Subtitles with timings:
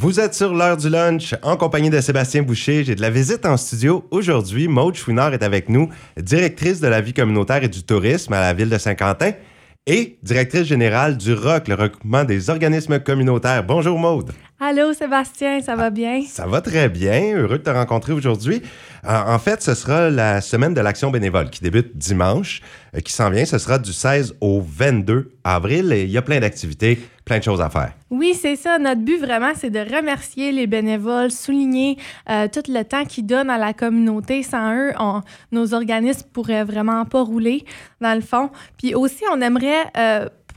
[0.00, 2.84] Vous êtes sur l'heure du lunch en compagnie de Sébastien Boucher.
[2.84, 4.06] J'ai de la visite en studio.
[4.12, 8.40] Aujourd'hui, Maude Chouinard est avec nous, directrice de la vie communautaire et du tourisme à
[8.40, 9.32] la ville de Saint-Quentin
[9.88, 13.64] et directrice générale du ROC, le regroupement des organismes communautaires.
[13.64, 14.30] Bonjour Maude.
[14.60, 16.22] Allô Sébastien, ça va bien?
[16.28, 17.36] Ça va très bien.
[17.36, 18.62] Heureux de te rencontrer aujourd'hui.
[19.04, 22.60] Euh, en fait, ce sera la semaine de l'action bénévole qui débute dimanche,
[22.94, 23.46] euh, qui s'en vient.
[23.46, 26.98] Ce sera du 16 au 22 avril et il y a plein d'activités,
[27.28, 27.92] plein de choses à faire.
[28.10, 28.78] Oui, c'est ça.
[28.78, 31.96] Notre but vraiment, c'est de remercier les bénévoles, souligner
[32.28, 34.42] euh, tout le temps qu'ils donnent à la communauté.
[34.42, 34.92] Sans eux,
[35.52, 37.64] nos organismes pourraient vraiment pas rouler,
[38.00, 38.50] dans le fond.
[38.78, 39.92] Puis aussi, on aimerait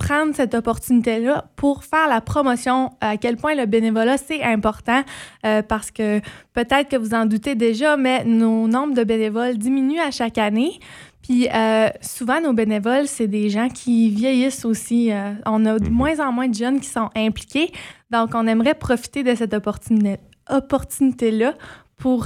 [0.01, 5.03] prendre cette opportunité-là pour faire la promotion à quel point le bénévolat, c'est important
[5.45, 6.19] euh, parce que
[6.53, 10.79] peut-être que vous en doutez déjà, mais nos nombres de bénévoles diminuent à chaque année.
[11.21, 15.11] Puis euh, souvent, nos bénévoles, c'est des gens qui vieillissent aussi.
[15.11, 15.93] Euh, on a de mhm.
[15.93, 17.71] moins en moins de jeunes qui sont impliqués.
[18.09, 21.53] Donc, on aimerait profiter de cette opportunité-là
[21.97, 22.25] pour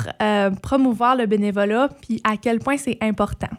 [0.61, 3.49] promouvoir le bénévolat, puis à quel point c'est important.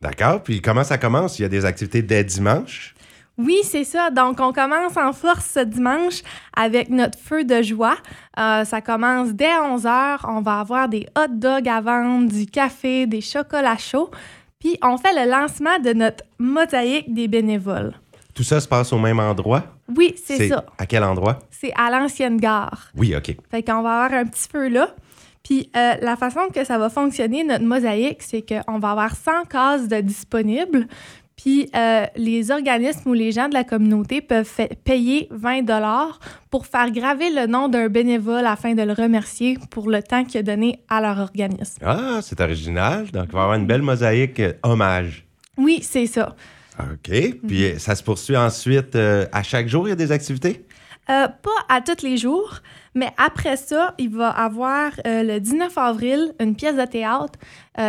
[0.00, 0.44] D'accord.
[0.44, 1.40] Puis comment ça commence?
[1.40, 2.94] Il y a des activités dès dimanche?
[3.38, 4.10] Oui, c'est ça.
[4.10, 6.22] Donc, on commence en force ce dimanche
[6.56, 7.96] avec notre feu de joie.
[8.38, 10.18] Euh, ça commence dès 11 h.
[10.26, 14.10] On va avoir des hot dogs à vendre, du café, des chocolats chauds.
[14.58, 17.94] Puis, on fait le lancement de notre mosaïque des bénévoles.
[18.34, 19.64] Tout ça se passe au même endroit?
[19.94, 20.64] Oui, c'est ça.
[20.78, 21.38] À quel endroit?
[21.50, 22.90] C'est à l'ancienne gare.
[22.94, 23.34] Oui, OK.
[23.50, 24.94] Fait qu'on va avoir un petit feu là.
[25.42, 29.44] Puis euh, la façon que ça va fonctionner, notre mosaïque, c'est qu'on va avoir 100
[29.48, 30.88] cases de disponibles.
[31.36, 34.50] Puis euh, les organismes ou les gens de la communauté peuvent
[34.84, 36.18] payer 20 dollars
[36.50, 40.40] pour faire graver le nom d'un bénévole afin de le remercier pour le temps qu'il
[40.40, 41.82] a donné à leur organisme.
[41.84, 43.10] Ah, c'est original.
[43.10, 45.26] Donc, il va y avoir une belle mosaïque euh, hommage.
[45.58, 46.34] Oui, c'est ça.
[46.80, 47.10] OK.
[47.46, 50.64] Puis ça se poursuit ensuite euh, à chaque jour, il y a des activités?
[51.06, 51.30] pas
[51.68, 52.62] à tous les jours,
[52.96, 57.38] mais après ça, il va y avoir le 19 avril une pièce de théâtre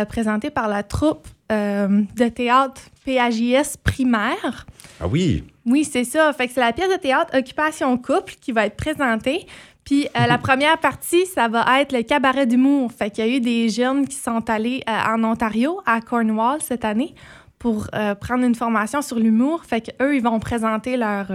[0.08, 4.66] présentée par la troupe de théâtre PAJS primaire.
[5.00, 5.44] Ah oui?
[5.64, 6.32] Oui, c'est ça.
[6.32, 9.46] Fait que c'est la pièce de théâtre Occupation Couple qui va être présentée.
[9.84, 12.92] Puis euh, la première partie, ça va être le cabaret d'humour.
[12.92, 16.60] Fait qu'il y a eu des jeunes qui sont allés euh, en Ontario, à Cornwall,
[16.60, 17.14] cette année,
[17.58, 19.64] pour euh, prendre une formation sur l'humour.
[19.64, 21.26] Fait qu'eux, ils vont présenter leur,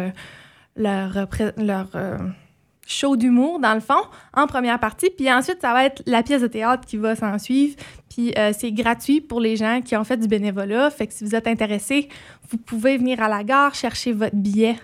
[0.75, 1.87] leur, leur
[2.85, 4.01] show d'humour, dans le fond,
[4.33, 5.09] en première partie.
[5.09, 7.75] Puis ensuite, ça va être la pièce de théâtre qui va s'en suivre.
[8.09, 10.89] Puis euh, c'est gratuit pour les gens qui ont fait du bénévolat.
[10.89, 12.09] Fait que si vous êtes intéressé,
[12.49, 14.75] vous pouvez venir à la gare chercher votre billet.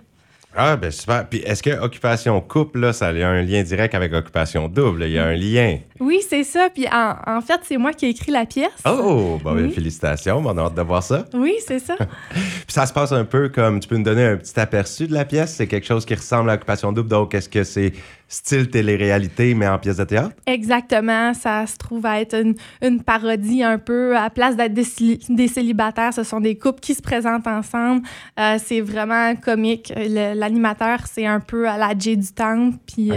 [0.55, 1.27] Ah, ben super.
[1.27, 5.03] Puis est-ce que occupation couple, là, ça a un lien direct avec occupation double?
[5.03, 5.77] Il y a un lien.
[5.99, 6.69] Oui, c'est ça.
[6.73, 8.71] Puis en, fait, c'est moi qui ai écrit la pièce.
[8.85, 10.41] Oh, ben, félicitations.
[10.45, 11.25] On a hâte de voir ça.
[11.33, 11.95] Oui, c'est ça.
[12.31, 15.13] Puis ça se passe un peu comme, tu peux nous donner un petit aperçu de
[15.13, 15.55] la pièce?
[15.55, 17.09] C'est quelque chose qui ressemble à occupation double.
[17.09, 17.93] Donc, est-ce que c'est
[18.29, 20.35] style télé-réalité, mais en pièce de théâtre?
[20.45, 21.33] Exactement.
[21.33, 22.35] Ça se trouve à être
[22.81, 24.15] une, parodie un peu.
[24.15, 28.03] À place d'être des, célibataires, ce sont des couples qui se présentent ensemble.
[28.39, 29.91] Euh, c'est vraiment comique.
[29.97, 32.69] L'animateur, c'est un peu à la J du temps.
[32.85, 33.15] Puis euh,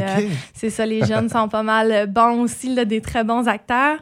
[0.55, 3.99] c'est ça, les jeunes sont pas mal bons aussi, là, des très bons acteurs.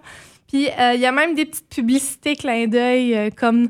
[0.49, 3.69] Puis euh, il y a même des petites publicités clin d'œil comme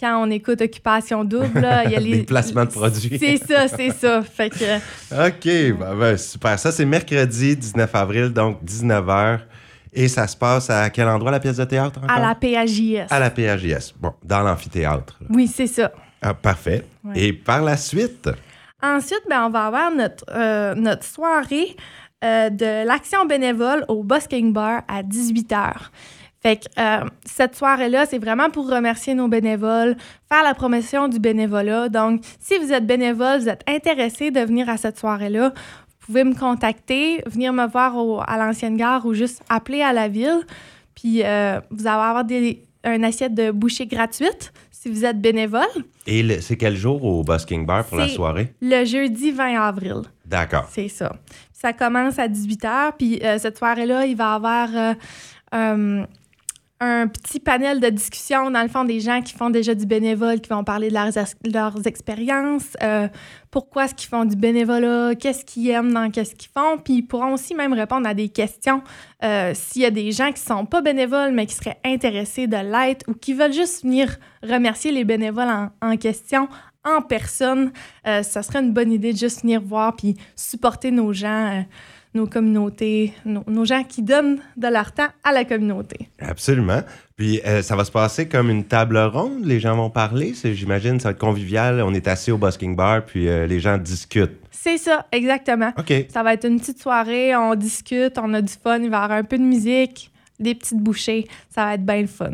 [0.00, 2.22] quand on écoute Occupation Double, il y a les.
[2.22, 3.18] placements de produits.
[3.18, 4.22] C'est ça, c'est ça.
[4.36, 4.76] Fait que...
[5.28, 6.58] OK, ben, ben, super.
[6.58, 9.40] Ça, c'est mercredi 19 avril, donc 19h.
[9.92, 13.06] Et ça se passe à quel endroit la pièce de théâtre À la PAJS.
[13.10, 13.92] À la PAJS.
[13.98, 15.18] Bon, dans l'amphithéâtre.
[15.28, 15.90] Oui, c'est ça.
[16.22, 16.84] Ah, parfait.
[17.14, 18.30] Et par la suite?
[18.82, 21.76] Ensuite, ben, on va avoir notre, euh, notre soirée
[22.24, 25.90] euh, de l'action bénévole au Busking Bar à 18h.
[26.42, 29.96] Fait que euh, cette soirée-là, c'est vraiment pour remercier nos bénévoles,
[30.30, 31.90] faire la promotion du bénévolat.
[31.90, 36.24] Donc, si vous êtes bénévole, vous êtes intéressé de venir à cette soirée-là, vous pouvez
[36.24, 37.94] me contacter, venir me voir
[38.26, 40.40] à l'ancienne gare ou juste appeler à la ville.
[40.94, 45.68] Puis, euh, vous allez avoir des, une assiette de bouchée gratuite si vous êtes bénévole.
[46.06, 48.54] Et c'est quel jour au Busking Bar pour la soirée?
[48.62, 50.02] Le jeudi 20 avril.
[50.24, 50.68] D'accord.
[50.70, 51.12] C'est ça.
[51.60, 52.92] Ça commence à 18 h.
[52.98, 54.68] Puis, euh, cette soirée-là, il va y avoir
[56.82, 60.40] un petit panel de discussion, dans le fond, des gens qui font déjà du bénévole,
[60.40, 60.94] qui vont parler de
[61.52, 63.06] leurs, expériences, euh,
[63.50, 67.02] pourquoi est-ce qu'ils font du bénévolat, qu'est-ce qu'ils aiment dans qu'est-ce qu'ils font, puis ils
[67.02, 68.82] pourront aussi même répondre à des questions
[69.22, 72.56] euh, s'il y a des gens qui sont pas bénévoles, mais qui seraient intéressés de
[72.56, 76.48] l'être ou qui veulent juste venir remercier les bénévoles en, question
[76.84, 77.72] en personne.
[78.06, 81.64] Euh, ça serait une bonne idée de juste venir voir puis supporter nos gens
[82.14, 86.08] nos communautés, nos, nos gens qui donnent de leur temps à la communauté.
[86.18, 86.82] Absolument.
[87.16, 89.44] Puis euh, ça va se passer comme une table ronde.
[89.44, 90.34] Les gens vont parler.
[90.42, 91.82] J'imagine ça va être convivial.
[91.82, 94.38] On est assis au Busking Bar, puis euh, les gens discutent.
[94.50, 95.72] C'est ça, exactement.
[95.78, 95.92] OK.
[96.12, 99.02] Ça va être une petite soirée, on discute, on a du fun, il va y
[99.02, 101.26] avoir un peu de musique, des petites bouchées.
[101.48, 102.32] Ça va être bien le fun.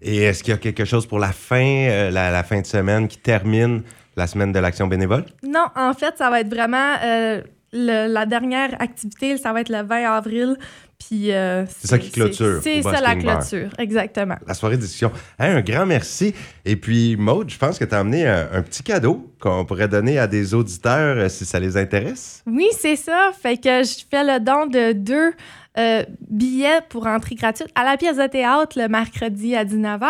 [0.00, 2.66] Et est-ce qu'il y a quelque chose pour la fin, euh, la, la fin de
[2.66, 3.82] semaine qui termine
[4.16, 5.24] la semaine de l'action bénévole?
[5.42, 7.40] Non, en fait, ça va être vraiment euh,
[7.72, 10.56] le- la dernière activité, ça va être le 20 avril.
[10.98, 13.38] Puis euh, C'est ça qui clôture C'est ça la Bar.
[13.38, 14.34] clôture, exactement.
[14.48, 15.12] La soirée de discussion.
[15.38, 16.34] Hey, un grand merci.
[16.64, 19.86] Et puis, Maude, je pense que tu as amené un, un petit cadeau qu'on pourrait
[19.86, 22.42] donner à des auditeurs euh, si ça les intéresse.
[22.46, 23.30] Oui, c'est ça.
[23.40, 25.32] Fait que je fais le don de deux
[25.78, 30.08] euh, billets pour entrée gratuite à la pièce de théâtre le mercredi à 19h.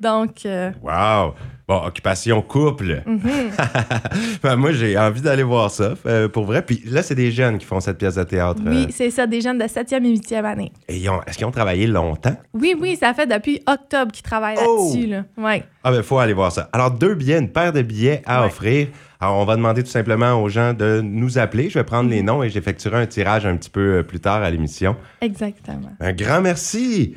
[0.00, 1.34] Donc, euh, Wow!
[1.68, 3.02] Bon, occupation couple.
[3.06, 3.20] mhm.
[4.42, 6.62] Ben, moi, j'ai envie d'aller voir ça, euh, pour vrai.
[6.62, 8.62] Puis là, c'est des jeunes qui font cette pièce de théâtre.
[8.66, 10.72] euh, oui, c'est ça, des jeunes de 7e et 8e année.
[10.88, 12.36] et ils ont- est-ce qu'ils ont travaillé longtemps?
[12.54, 14.88] Oui, oui, ça fait depuis octobre qu'ils travaillent Oh!
[14.92, 15.06] là-dessus.
[15.08, 15.24] Là.
[15.36, 15.62] Ouais.
[15.84, 16.70] Ah ben, faut aller voir ça.
[16.72, 18.46] Alors, deux billets, une paire de billets à Ouais.
[18.46, 18.88] offrir.
[19.20, 21.68] Alors, on va demander tout simplement aux gens de nous appeler.
[21.68, 24.42] Je vais prendre les noms et j'effectuerai un tirage un petit peu euh, plus tard
[24.42, 24.96] à l'émission.
[25.20, 25.90] Exactement.
[26.00, 27.14] Un grand merci,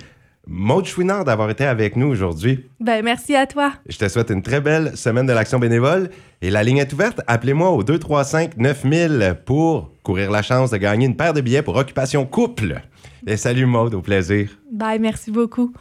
[0.48, 2.66] Maud Chouinard, d'avoir été avec nous aujourd'hui.
[2.80, 3.74] Ben, merci à toi.
[3.88, 6.10] Je te souhaite une très belle semaine de l'action bénévole.
[6.42, 7.22] Et la ligne est ouverte.
[7.28, 12.26] Appelez-moi au 235-9000 pour courir la chance de gagner une paire de billets pour Occupation
[12.26, 12.82] Couple.
[13.28, 14.50] Et salut Maud, au plaisir.
[14.72, 15.74] Bye, merci beaucoup.